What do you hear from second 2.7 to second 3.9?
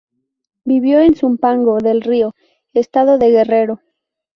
Estado de Guerrero.